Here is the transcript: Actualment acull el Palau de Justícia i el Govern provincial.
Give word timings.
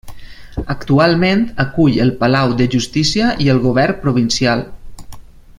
Actualment 0.73 1.43
acull 1.65 1.99
el 2.07 2.11
Palau 2.23 2.57
de 2.63 2.69
Justícia 2.77 3.31
i 3.47 3.55
el 3.57 3.65
Govern 3.67 4.03
provincial. 4.07 4.69